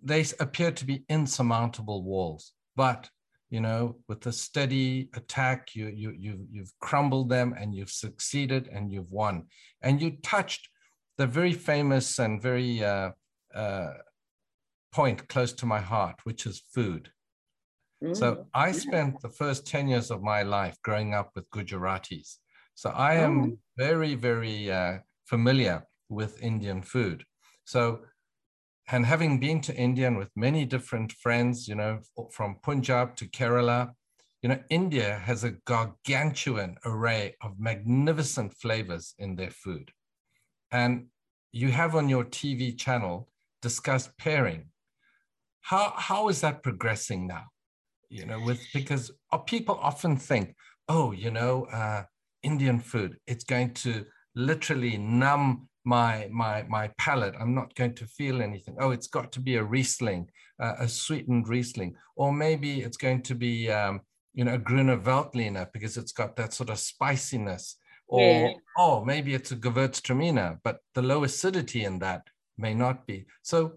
[0.03, 2.53] they appear to be insurmountable walls.
[2.75, 3.09] But
[3.49, 8.69] you know, with a steady attack, you you you you've crumbled them and you've succeeded
[8.69, 9.47] and you've won.
[9.81, 10.69] And you touched
[11.17, 13.11] the very famous and very uh,
[13.53, 13.93] uh,
[14.91, 17.09] point close to my heart, which is food.
[18.03, 18.15] Mm.
[18.15, 22.37] So I spent the first 10 years of my life growing up with Gujaratis.
[22.75, 23.57] So I am oh.
[23.77, 27.23] very, very uh, familiar with Indian food.
[27.65, 28.01] So
[28.91, 31.99] and having been to India and with many different friends, you know,
[32.31, 33.91] from Punjab to Kerala,
[34.41, 39.91] you know, India has a gargantuan array of magnificent flavors in their food.
[40.71, 41.07] And
[41.53, 43.29] you have on your TV channel
[43.61, 44.65] discussed pairing.
[45.61, 47.45] How, how is that progressing now?
[48.09, 49.11] You know, with because
[49.45, 50.55] people often think,
[50.89, 52.03] oh, you know, uh,
[52.43, 57.35] Indian food, it's going to literally numb my my my palate.
[57.39, 58.75] I'm not going to feel anything.
[58.79, 60.29] Oh it's got to be a riesling
[60.61, 61.95] uh, a sweetened riesling.
[62.15, 64.01] Or maybe it's going to be um,
[64.33, 67.77] you know a grüner veltliner because it's got that sort of spiciness.
[68.07, 68.53] Or yeah.
[68.77, 73.25] oh maybe it's a gewürztraminer but the low acidity in that may not be.
[73.41, 73.73] So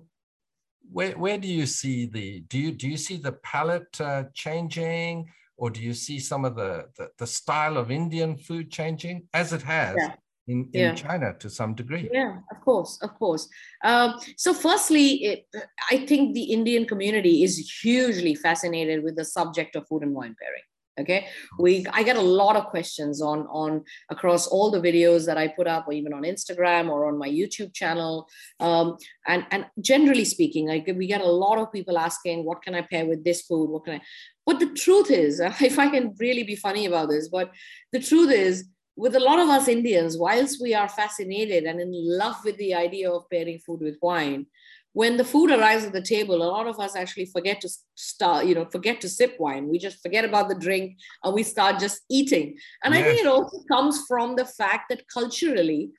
[0.93, 5.31] where, where do you see the do you do you see the palate uh, changing?
[5.57, 9.29] Or do you see some of the, the, the style of indian food changing?
[9.33, 9.97] As it has.
[9.97, 10.15] Yeah
[10.47, 10.95] in, in yeah.
[10.95, 12.09] China to some degree.
[12.13, 13.49] Yeah, of course, of course.
[13.83, 15.47] Um, so, firstly, it,
[15.91, 20.37] I think the Indian community is hugely fascinated with the subject of food and wine
[20.41, 20.63] pairing.
[21.01, 21.27] Okay,
[21.59, 25.49] we I get a lot of questions on on across all the videos that I
[25.49, 28.29] put up, or even on Instagram or on my YouTube channel.
[28.61, 32.77] Um, and and generally speaking, like we get a lot of people asking, "What can
[32.77, 33.71] I pair with this food?
[33.71, 34.01] What can I?"
[34.47, 37.51] But the truth is, if I can really be funny about this, but
[37.93, 41.91] the truth is with a lot of us Indians, whilst we are fascinated and in
[41.93, 44.47] love with the idea of pairing food with wine,
[44.93, 48.47] when the food arrives at the table, a lot of us actually forget to start,
[48.47, 49.69] you know, forget to sip wine.
[49.69, 52.57] We just forget about the drink and we start just eating.
[52.85, 53.01] And yes.
[53.01, 55.91] I think it also comes from the fact that culturally,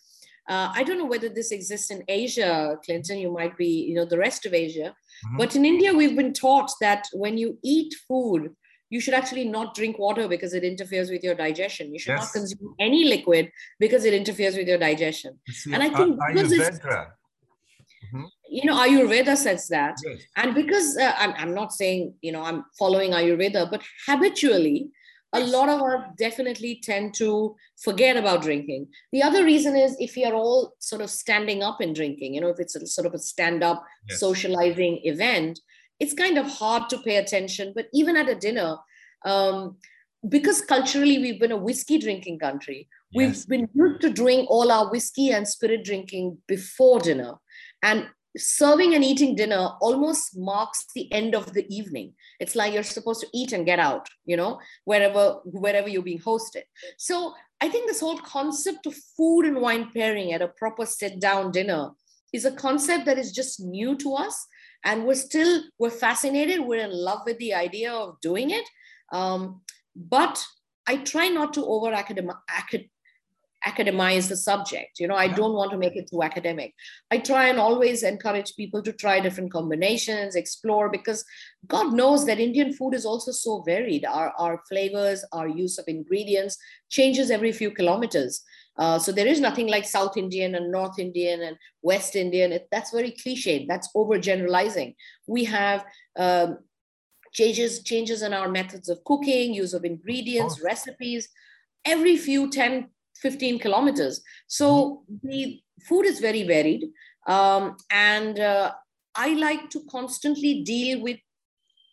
[0.47, 4.05] uh, I don't know whether this exists in Asia, Clinton, you might be, you know,
[4.05, 4.95] the rest of Asia.
[5.25, 5.38] Mm-hmm.
[5.38, 8.55] But in India, we've been taught that when you eat food,
[8.89, 11.91] you should actually not drink water because it interferes with your digestion.
[11.91, 12.21] You should yes.
[12.21, 15.39] not consume any liquid because it interferes with your digestion.
[15.50, 18.26] See, and I think because it's, mm-hmm.
[18.50, 19.95] you know, Ayurveda says that.
[20.06, 20.21] Yes.
[20.38, 24.89] And because uh, I'm, I'm not saying, you know, I'm following Ayurveda, but habitually,
[25.34, 28.88] a lot of us definitely tend to forget about drinking.
[29.12, 32.41] The other reason is if we are all sort of standing up and drinking, you
[32.41, 34.19] know, if it's a sort of a stand up yes.
[34.19, 35.60] socializing event,
[35.99, 37.73] it's kind of hard to pay attention.
[37.75, 38.77] But even at a dinner,
[39.25, 39.77] um,
[40.27, 43.47] because culturally we've been a whiskey drinking country, yes.
[43.47, 47.36] we've been used to doing all our whiskey and spirit drinking before dinner.
[47.84, 52.84] And serving and eating dinner almost marks the end of the evening it's like you're
[52.84, 56.63] supposed to eat and get out you know wherever wherever you're being hosted
[56.97, 61.19] so i think this whole concept of food and wine pairing at a proper sit
[61.19, 61.91] down dinner
[62.34, 64.47] is a concept that is just new to us
[64.86, 68.65] and we're still we're fascinated we're in love with the idea of doing it
[69.12, 69.62] um,
[69.95, 70.43] but
[70.88, 72.36] i try not to over academic,
[73.65, 75.00] academize the subject.
[75.00, 76.74] You know, I don't want to make it too academic.
[77.12, 81.26] I try and always encourage people to try different combinations, explore, because
[81.67, 84.06] God knows that Indian food is also so varied.
[84.06, 86.58] Our, our flavors, our use of ingredients
[86.89, 88.43] changes every few kilometers.
[88.78, 92.52] Uh, so there is nothing like South Indian and North Indian and West Indian.
[92.52, 93.68] It, that's very cliched.
[93.68, 94.96] That's overgeneralizing.
[95.28, 95.86] We have
[96.18, 96.60] um,
[97.32, 101.30] changes changes in our methods of cooking, use of ingredients, recipes.
[101.86, 102.90] Every few 10
[103.22, 104.22] 15 kilometers.
[104.48, 105.28] So mm-hmm.
[105.28, 106.86] the food is very varied.
[107.28, 108.74] Um, and uh,
[109.16, 111.18] I like to constantly deal with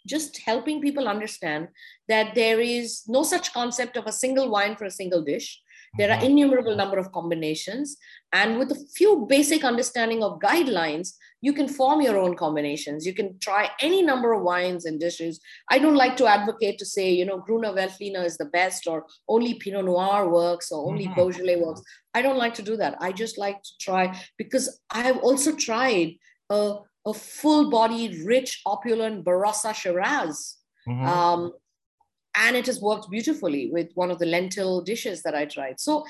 [0.07, 1.69] just helping people understand
[2.09, 5.61] that there is no such concept of a single wine for a single dish.
[5.99, 6.27] There are mm-hmm.
[6.27, 7.97] innumerable number of combinations.
[8.33, 13.05] And with a few basic understanding of guidelines, you can form your own combinations.
[13.05, 15.41] You can try any number of wines and dishes.
[15.71, 19.07] I don't like to advocate to say, you know, Gruner Veltliner is the best or
[19.29, 21.15] only Pinot Noir works or only mm-hmm.
[21.15, 21.83] Beaujolais works.
[22.15, 22.97] I don't like to do that.
[23.01, 26.15] I just like to try because I have also tried
[26.49, 30.57] a, a full bodied, rich, opulent Barossa Shiraz.
[30.89, 31.07] Mm-hmm.
[31.07, 31.53] Um,
[32.35, 35.81] and it has worked beautifully with one of the lentil dishes that I tried.
[35.81, 36.05] So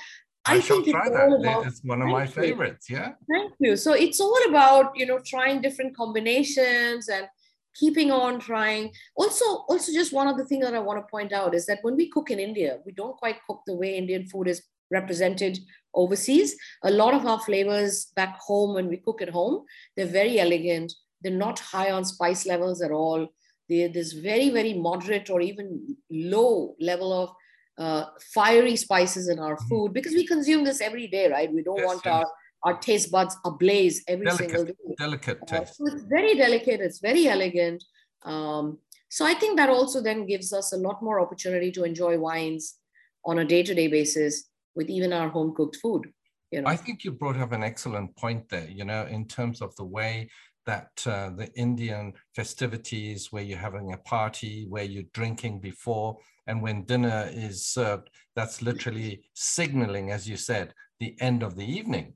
[0.45, 1.33] I, I think it's that.
[1.41, 2.91] About, it's one of my favorites.
[2.91, 3.13] Yeah.
[3.31, 3.77] Thank you.
[3.77, 7.27] So it's all about you know trying different combinations and
[7.75, 8.93] keeping on trying.
[9.17, 11.79] Also, also just one of the things that I want to point out is that
[11.83, 15.59] when we cook in India, we don't quite cook the way Indian food is represented
[15.95, 16.55] overseas.
[16.85, 19.65] A lot of our flavors back home when we cook at home,
[19.97, 20.93] they're very elegant.
[21.23, 23.29] They're not high on spice levels at all.
[23.69, 27.31] There's very, very moderate or even low level of
[27.79, 29.69] uh, fiery spices in our mm-hmm.
[29.69, 31.53] food because we consume this every day, right?
[31.53, 32.15] We don't yes, want yes.
[32.15, 32.27] our
[32.65, 34.95] our taste buds ablaze every delicate, single day.
[34.97, 36.81] Delicate uh, so it's very delicate.
[36.81, 37.83] It's very elegant.
[38.25, 42.19] Um, so I think that also then gives us a lot more opportunity to enjoy
[42.19, 42.77] wines
[43.25, 46.13] on a day-to-day basis with even our home cooked food.
[46.51, 46.69] You know?
[46.69, 48.69] I think you brought up an excellent point there.
[48.69, 50.31] You know, in terms of the way
[50.67, 56.63] that uh, the Indian festivities where you're having a party, where you're drinking before, and
[56.63, 62.15] when dinner is served, that's literally signaling, as you said, the end of the evening.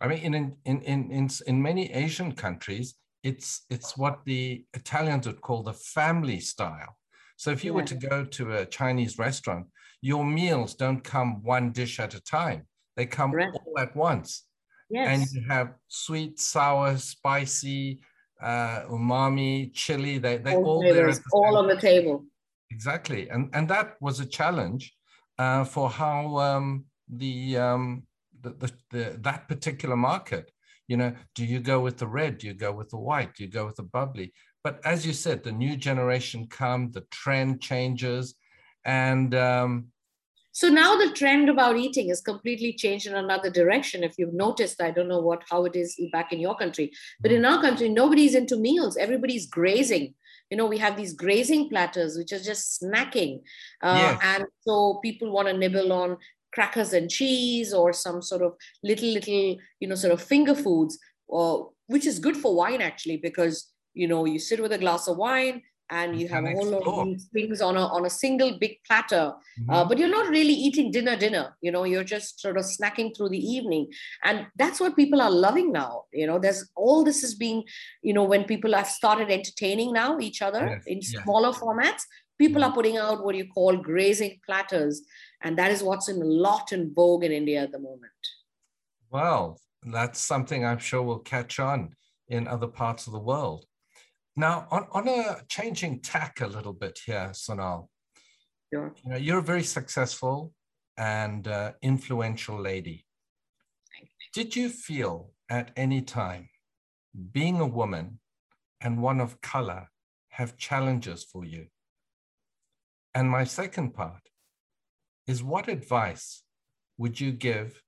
[0.00, 5.26] I mean, in, in, in, in, in many Asian countries, it's, it's what the Italians
[5.26, 6.96] would call the family style.
[7.36, 7.76] So if you yeah.
[7.76, 9.66] were to go to a Chinese restaurant,
[10.00, 12.66] your meals don't come one dish at a time.
[12.96, 13.48] They come right.
[13.52, 14.44] all at once.
[14.90, 15.08] Yes.
[15.08, 18.00] And you have sweet, sour, spicy,
[18.42, 20.18] uh, umami, chili.
[20.18, 21.10] They they all, all there.
[21.10, 22.24] The all on the table.
[22.70, 24.94] Exactly, and and that was a challenge
[25.38, 28.02] uh, for how um, the, um,
[28.40, 30.50] the, the, the that particular market.
[30.86, 32.38] You know, do you go with the red?
[32.38, 33.34] Do you go with the white?
[33.34, 34.34] Do you go with the bubbly?
[34.62, 38.34] But as you said, the new generation come, the trend changes,
[38.84, 39.86] and um,
[40.54, 44.04] so now the trend about eating is completely changed in another direction.
[44.04, 47.32] If you've noticed, I don't know what how it is back in your country, but
[47.32, 48.96] in our country, nobody's into meals.
[48.96, 50.14] Everybody's grazing.
[50.50, 53.40] You know, we have these grazing platters, which are just snacking,
[53.82, 54.20] uh, yes.
[54.22, 56.18] and so people want to nibble on
[56.52, 61.00] crackers and cheese or some sort of little little you know sort of finger foods,
[61.26, 65.08] or which is good for wine actually because you know you sit with a glass
[65.08, 68.10] of wine and you have a whole lot of these things on a on a
[68.10, 69.70] single big platter mm-hmm.
[69.70, 73.14] uh, but you're not really eating dinner dinner you know you're just sort of snacking
[73.14, 73.86] through the evening
[74.24, 77.62] and that's what people are loving now you know there's all this is being
[78.02, 80.82] you know when people have started entertaining now each other yes.
[80.86, 81.22] in yes.
[81.22, 82.02] smaller formats
[82.38, 82.70] people mm-hmm.
[82.70, 85.02] are putting out what you call grazing platters
[85.42, 88.12] and that is what's in a lot in vogue in india at the moment
[89.10, 89.60] well
[89.92, 91.94] that's something i'm sure will catch on
[92.28, 93.66] in other parts of the world
[94.36, 97.88] now, on, on a changing tack a little bit here, Sonal,
[98.72, 98.92] sure.
[99.04, 100.52] you know, you're a very successful
[100.96, 103.06] and uh, influential lady.
[104.32, 106.48] Did you feel at any time
[107.32, 108.18] being a woman
[108.80, 109.88] and one of color
[110.30, 111.66] have challenges for you?
[113.14, 114.28] And my second part
[115.28, 116.42] is what advice
[116.98, 117.80] would you give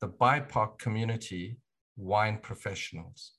[0.00, 1.58] the BIPOC community
[1.96, 3.33] wine professionals?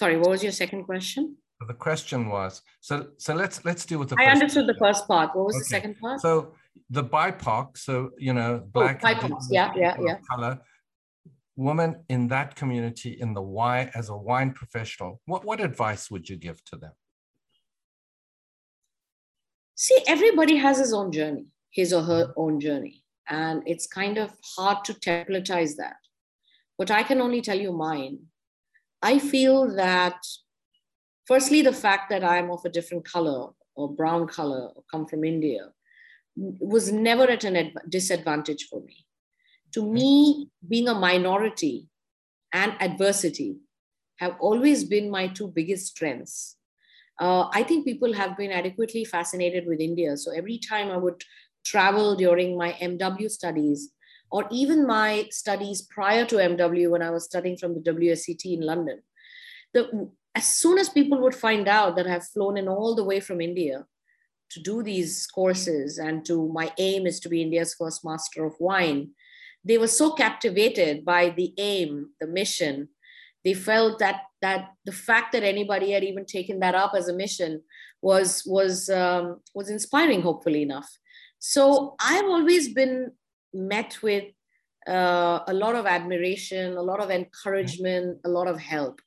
[0.00, 1.36] Sorry, what was your second question?
[1.68, 2.94] The question was so.
[3.18, 4.16] So let's let's deal with the.
[4.18, 5.36] I understood the first part.
[5.36, 5.62] What was okay.
[5.62, 6.22] the second part?
[6.22, 6.54] So
[6.88, 10.16] the BIPOC, so you know, oh, black, oh, BIPOC, yeah, yeah, yeah.
[10.30, 10.58] Color.
[11.56, 16.26] woman in that community in the wine as a wine professional, what, what advice would
[16.30, 16.92] you give to them?
[19.74, 23.02] See, everybody has his own journey, his or her own journey.
[23.28, 26.00] And it's kind of hard to templatize that.
[26.78, 28.20] But I can only tell you mine.
[29.02, 30.18] I feel that,
[31.26, 35.24] firstly, the fact that I'm of a different color or brown color or come from
[35.24, 35.68] India
[36.36, 39.06] was never at a disadvantage for me.
[39.74, 41.88] To me, being a minority
[42.52, 43.58] and adversity
[44.18, 46.56] have always been my two biggest strengths.
[47.18, 50.16] Uh, I think people have been adequately fascinated with India.
[50.16, 51.22] So every time I would
[51.64, 53.90] travel during my MW studies,
[54.30, 58.60] or even my studies prior to MW when I was studying from the WSET in
[58.60, 59.02] London,
[59.74, 63.20] the, as soon as people would find out that I've flown in all the way
[63.20, 63.84] from India
[64.50, 68.54] to do these courses and to my aim is to be India's first master of
[68.58, 69.10] wine,
[69.64, 72.88] they were so captivated by the aim, the mission.
[73.44, 77.12] They felt that that the fact that anybody had even taken that up as a
[77.12, 77.62] mission
[78.02, 80.90] was was um, was inspiring, hopefully enough.
[81.38, 83.12] So I've always been
[83.52, 84.24] met with
[84.88, 89.00] uh, a lot of admiration, a lot of encouragement, a lot of help.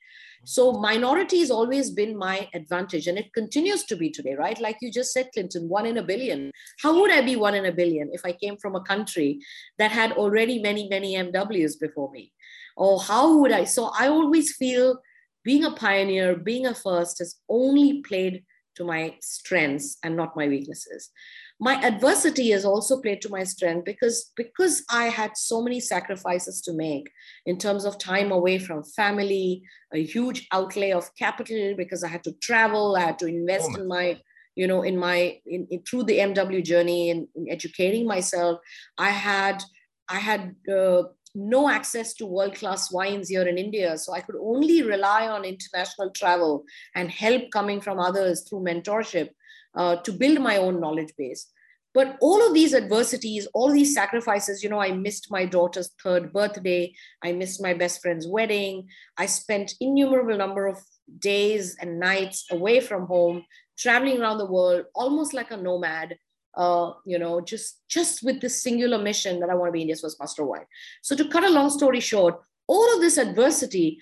[0.45, 4.59] So minority has always been my advantage and it continues to be today, right?
[4.59, 6.51] Like you just said, Clinton, one in a billion.
[6.81, 9.39] How would I be one in a billion if I came from a country
[9.79, 12.33] that had already many, many MWs before me?
[12.75, 13.63] Or how would I?
[13.63, 14.99] So I always feel
[15.45, 18.43] being a pioneer, being a first has only played
[18.75, 21.11] to my strengths and not my weaknesses
[21.59, 26.61] my adversity has also played to my strength because because i had so many sacrifices
[26.61, 27.09] to make
[27.45, 32.23] in terms of time away from family a huge outlay of capital because i had
[32.23, 34.17] to travel i had to invest oh in my
[34.55, 38.59] you know in my in, in through the mw journey and in, in, educating myself.
[38.97, 39.63] I had
[40.09, 41.03] i had uh,
[41.35, 45.43] no access to world class wines here in india so i could only rely on
[45.45, 46.63] international travel
[46.95, 49.29] and help coming from others through mentorship
[49.76, 51.47] uh, to build my own knowledge base.
[51.93, 56.34] But all of these adversities, all these sacrifices, you know, I missed my daughter's third
[56.34, 56.93] birthday.
[57.24, 58.88] I missed my best friend's wedding.
[59.15, 60.80] I spent innumerable number of
[61.19, 63.45] days and nights away from home,
[63.78, 66.17] traveling around the world, almost like a nomad.
[66.55, 70.01] Uh, you know, just just with this singular mission that I want to be India's
[70.01, 70.65] first master wine.
[71.01, 73.99] So to cut a long story short, all of this adversity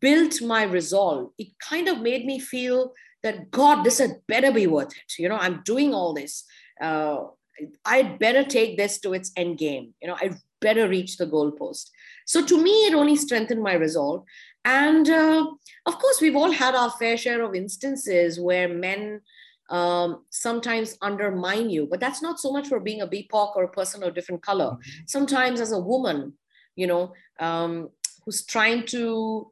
[0.00, 1.30] built my resolve.
[1.38, 2.92] It kind of made me feel
[3.22, 5.18] that God, this had better be worth it.
[5.18, 6.44] You know, I'm doing all this.
[6.80, 7.24] Uh,
[7.84, 9.94] I'd better take this to its end game.
[10.00, 11.90] You know, I'd better reach the goalpost.
[12.26, 14.24] So to me, it only strengthened my resolve.
[14.64, 15.46] And uh,
[15.86, 19.20] of course, we've all had our fair share of instances where men
[19.70, 23.70] um, sometimes undermine you, but that's not so much for being a BIPOC or a
[23.70, 24.72] person of different color.
[24.72, 25.02] Mm-hmm.
[25.06, 26.34] Sometimes as a woman,
[26.76, 27.88] you know, um,
[28.24, 29.50] who's trying to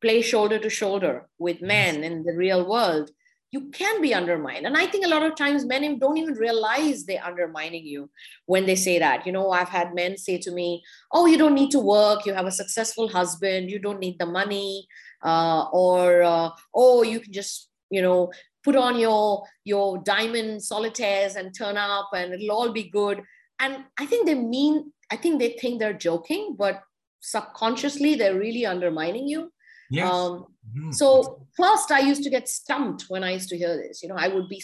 [0.00, 3.10] play shoulder to shoulder with men in the real world,
[3.52, 4.66] you can be undermined.
[4.66, 8.10] And I think a lot of times men don't even realize they're undermining you
[8.46, 9.24] when they say that.
[9.24, 10.82] You know, I've had men say to me,
[11.12, 12.26] Oh, you don't need to work.
[12.26, 13.70] You have a successful husband.
[13.70, 14.86] You don't need the money.
[15.24, 18.32] Uh, or, uh, Oh, you can just, you know,
[18.64, 23.22] put on your, your diamond solitaires and turn up and it'll all be good.
[23.60, 26.82] And I think they mean, I think they think they're joking, but
[27.20, 29.50] subconsciously they're really undermining you
[29.90, 30.10] Yes.
[30.10, 30.92] Um, mm-hmm.
[30.92, 34.02] So first, I used to get stumped when I used to hear this.
[34.02, 34.62] You know, I would be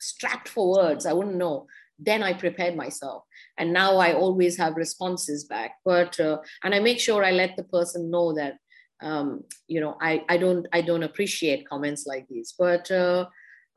[0.00, 1.06] strapped for words.
[1.06, 1.66] I wouldn't know.
[1.98, 3.24] Then I prepared myself,
[3.56, 5.76] and now I always have responses back.
[5.84, 8.56] But uh, and I make sure I let the person know that
[9.02, 12.54] um, you know I I don't I don't appreciate comments like these.
[12.58, 13.26] But uh,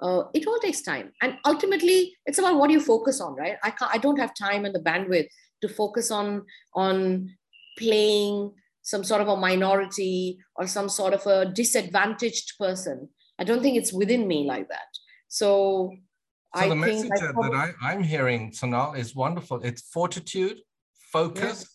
[0.01, 3.55] uh, it all takes time, and ultimately, it's about what you focus on, right?
[3.63, 5.29] I can't, I don't have time and the bandwidth
[5.61, 7.29] to focus on on
[7.77, 8.51] playing
[8.89, 13.07] some sort of a minority or some sort of a disadvantaged person.
[13.37, 14.89] I don't think it's within me like that.
[15.27, 15.91] So,
[16.55, 19.61] so I the message I probably, that I, am hearing, Sonal, is wonderful.
[19.63, 20.57] It's fortitude,
[21.11, 21.59] focus.
[21.61, 21.67] Yeah.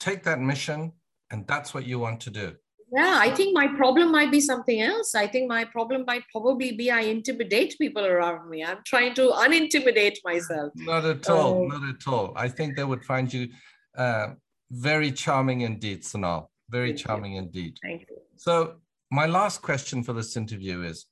[0.00, 0.92] Take that mission,
[1.30, 2.54] and that's what you want to do.
[2.94, 5.14] Yeah, I think my problem might be something else.
[5.14, 8.62] I think my problem might probably be I intimidate people around me.
[8.62, 10.72] I'm trying to unintimidate myself.
[10.76, 11.64] Not at all.
[11.64, 12.34] Uh, not at all.
[12.36, 13.48] I think they would find you
[13.96, 14.34] uh,
[14.74, 16.48] very charming indeed, Sonal.
[16.68, 17.38] Very Thank charming you.
[17.38, 17.78] indeed.
[17.82, 18.16] Thank you.
[18.36, 18.76] So,
[19.10, 21.06] my last question for this interview is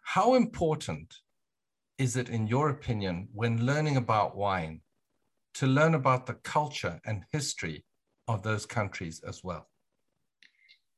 [0.00, 1.14] How important
[1.96, 4.82] is it, in your opinion, when learning about wine,
[5.54, 7.84] to learn about the culture and history
[8.28, 9.68] of those countries as well?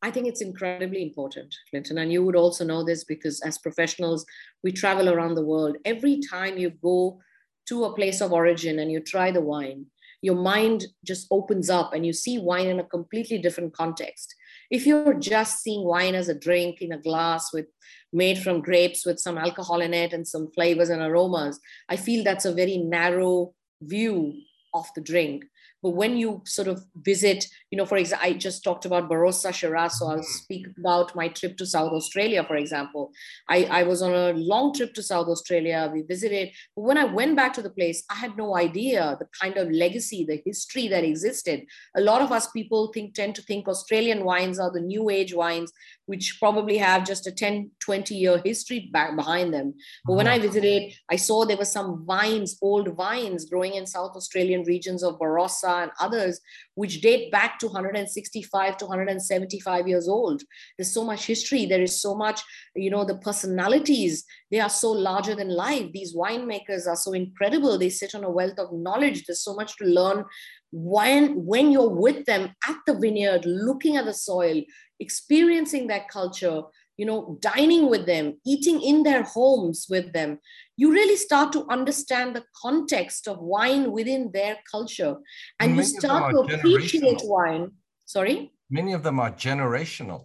[0.02, 1.98] I think it's incredibly important, Clinton.
[1.98, 4.24] And you would also know this because as professionals,
[4.64, 5.76] we travel around the world.
[5.84, 7.20] Every time you go
[7.68, 9.86] to a place of origin and you try the wine,
[10.22, 14.34] your mind just opens up and you see wine in a completely different context.
[14.70, 17.66] If you're just seeing wine as a drink in a glass with
[18.12, 21.58] made from grapes with some alcohol in it and some flavors and aromas,
[21.88, 24.34] I feel that's a very narrow view
[24.74, 25.44] of the drink.
[25.82, 29.52] But when you sort of visit, you know, for example, I just talked about Barossa
[29.52, 33.12] Shiraz, so I'll speak about my trip to South Australia, for example.
[33.48, 35.90] I, I was on a long trip to South Australia.
[35.92, 36.50] We visited.
[36.76, 39.70] But when I went back to the place, I had no idea the kind of
[39.70, 41.64] legacy, the history that existed.
[41.96, 45.34] A lot of us people think tend to think Australian wines are the new age
[45.34, 45.72] wines,
[46.06, 49.74] which probably have just a 10, 20 year history back behind them.
[50.04, 50.46] But when I uh-huh.
[50.48, 55.18] visited, I saw there were some vines, old vines growing in South Australian regions of
[55.18, 56.40] Barossa and others,
[56.74, 60.42] which date back to 165 to 175 years old.
[60.76, 61.66] There's so much history.
[61.66, 62.40] There is so much,
[62.74, 65.90] you know, the personalities, they are so larger than life.
[65.92, 67.78] These winemakers are so incredible.
[67.78, 69.24] They sit on a wealth of knowledge.
[69.24, 70.24] There's so much to learn
[70.72, 74.62] when when you're with them at the vineyard looking at the soil
[75.00, 76.62] experiencing that culture
[76.96, 80.38] you know dining with them eating in their homes with them
[80.80, 85.14] you really start to understand the context of wine within their culture.
[85.60, 87.72] And you start to appreciate wine.
[88.06, 88.50] Sorry?
[88.70, 90.24] Many of them are generational.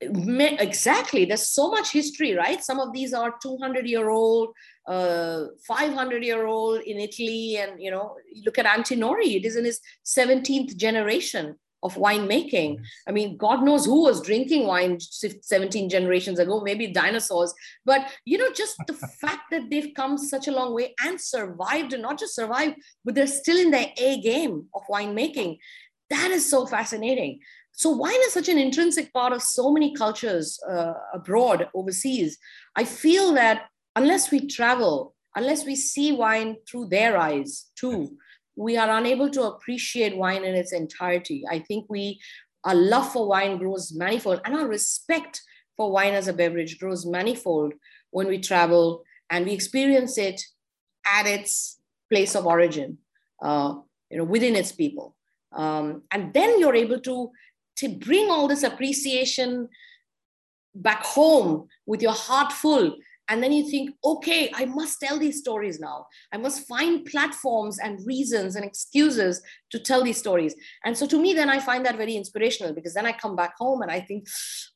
[0.00, 1.26] Exactly.
[1.26, 2.64] There's so much history right?
[2.64, 4.54] Some of these are 200 year old
[4.86, 7.58] uh, 500 year old in italy.
[7.58, 8.16] And you know
[8.46, 12.80] look at antinori it is in his 17th generation of winemaking.
[13.06, 17.54] I mean, God knows who was drinking wine 17 generations ago, maybe dinosaurs.
[17.84, 21.92] But, you know, just the fact that they've come such a long way and survived,
[21.92, 25.58] and not just survived, but they're still in their A game of winemaking.
[26.10, 27.40] That is so fascinating.
[27.72, 32.36] So, wine is such an intrinsic part of so many cultures uh, abroad, overseas.
[32.74, 38.16] I feel that unless we travel, unless we see wine through their eyes too,
[38.58, 41.44] we are unable to appreciate wine in its entirety.
[41.48, 42.20] I think we,
[42.64, 45.40] our love for wine grows manifold and our respect
[45.76, 47.72] for wine as a beverage grows manifold
[48.10, 50.42] when we travel and we experience it
[51.06, 51.78] at its
[52.10, 52.98] place of origin,
[53.40, 53.74] uh,
[54.10, 55.14] you know, within its people.
[55.52, 57.30] Um, and then you're able to,
[57.76, 59.68] to bring all this appreciation
[60.74, 62.96] back home with your heart full
[63.28, 66.06] and then you think okay i must tell these stories now.
[66.32, 70.54] I must find platforms and reasons and excuses to tell these stories.
[70.84, 73.54] And so to me then i find that very inspirational because then i come back
[73.58, 74.26] home and i think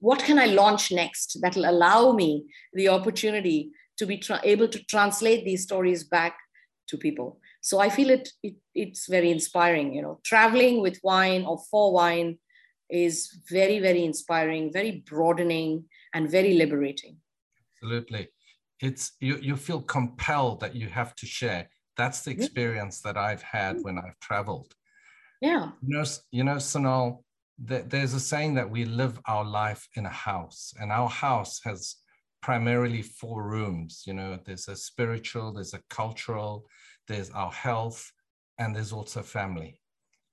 [0.00, 4.68] what can i launch next that will allow me the opportunity to be tra- able
[4.68, 6.36] to translate these stories back
[6.88, 7.40] to people?
[7.60, 10.20] So i feel it, it it's very inspiring you know.
[10.24, 12.38] Traveling with wine or for wine
[12.90, 13.16] is
[13.50, 15.84] very very inspiring very broadening
[16.14, 17.16] and very liberating.
[17.74, 18.28] Absolutely
[18.82, 21.68] it's you you feel compelled that you have to share.
[21.96, 23.84] That's the experience that i've had mm.
[23.84, 24.74] when i've traveled.
[25.40, 25.70] Yeah.
[25.86, 27.22] You know you know sonal
[27.58, 31.96] there's a saying that we live our life in a house and our house has
[32.42, 34.02] primarily four rooms.
[34.06, 36.66] You know there's a spiritual there's a cultural
[37.08, 38.12] there's our health
[38.58, 39.78] and there's also family.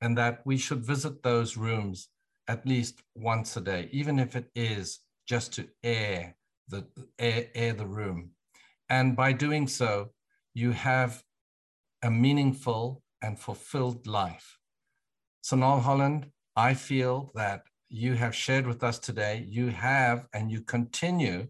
[0.01, 2.07] And that we should visit those rooms
[2.47, 6.35] at least once a day even if it is just to air
[6.69, 6.87] the
[7.19, 8.31] air, air the room
[8.89, 10.11] and by doing so,
[10.53, 11.23] you have
[12.01, 14.57] a meaningful and fulfilled life.
[15.43, 20.61] Sonal Holland, I feel that you have shared with us today, you have and you
[20.61, 21.47] continue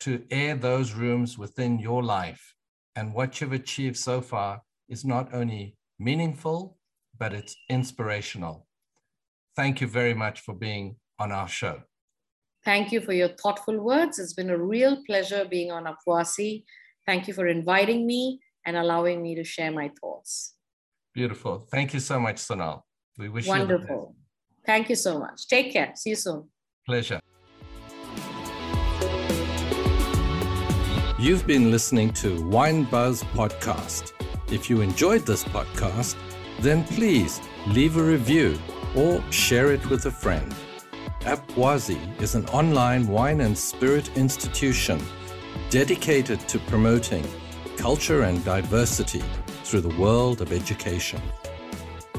[0.00, 2.54] to air those rooms within your life.
[2.96, 6.78] And what you've achieved so far is not only meaningful,
[7.18, 8.66] but it's inspirational.
[9.54, 11.82] Thank you very much for being on our show.
[12.64, 14.18] Thank you for your thoughtful words.
[14.18, 16.64] It's been a real pleasure being on Apwasi.
[17.06, 20.54] Thank you for inviting me and allowing me to share my thoughts.
[21.12, 21.58] Beautiful.
[21.58, 22.82] Thank you so much, Sonal.
[23.18, 23.72] We wish Wonderful.
[23.72, 24.16] you Wonderful.
[24.64, 25.48] Thank you so much.
[25.48, 25.92] Take care.
[25.96, 26.48] See you soon.
[26.86, 27.20] Pleasure.
[31.18, 34.12] You've been listening to Wine Buzz Podcast.
[34.52, 36.16] If you enjoyed this podcast,
[36.60, 38.58] then please leave a review
[38.96, 40.54] or share it with a friend.
[41.24, 45.00] Apwasi is an online wine and spirit institution
[45.70, 47.24] dedicated to promoting
[47.76, 49.22] culture and diversity
[49.62, 51.22] through the world of education.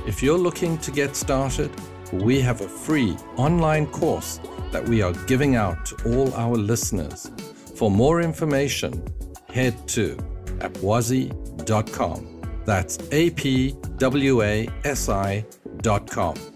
[0.07, 1.69] If you're looking to get started,
[2.13, 4.39] we have a free online course
[4.71, 7.29] that we are giving out to all our listeners.
[7.75, 9.03] For more information,
[9.49, 10.15] head to
[10.59, 12.41] apwasi.com.
[12.65, 16.52] That's A P W A S I.com.